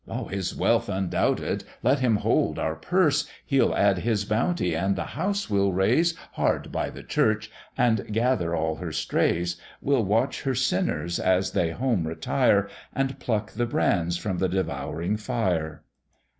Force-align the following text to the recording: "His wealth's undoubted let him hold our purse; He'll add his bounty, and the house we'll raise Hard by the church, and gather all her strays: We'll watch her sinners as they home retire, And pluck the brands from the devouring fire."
"His 0.31 0.55
wealth's 0.55 0.89
undoubted 0.89 1.63
let 1.83 1.99
him 1.99 2.15
hold 2.15 2.57
our 2.57 2.75
purse; 2.75 3.27
He'll 3.45 3.75
add 3.75 3.99
his 3.99 4.25
bounty, 4.25 4.75
and 4.75 4.95
the 4.95 5.03
house 5.13 5.47
we'll 5.47 5.71
raise 5.71 6.15
Hard 6.31 6.71
by 6.71 6.89
the 6.89 7.03
church, 7.03 7.51
and 7.77 8.11
gather 8.11 8.55
all 8.55 8.77
her 8.77 8.91
strays: 8.91 9.57
We'll 9.79 10.03
watch 10.03 10.41
her 10.41 10.55
sinners 10.55 11.19
as 11.19 11.51
they 11.51 11.69
home 11.69 12.07
retire, 12.07 12.67
And 12.95 13.19
pluck 13.19 13.51
the 13.51 13.67
brands 13.67 14.17
from 14.17 14.39
the 14.39 14.49
devouring 14.49 15.17
fire." 15.17 15.83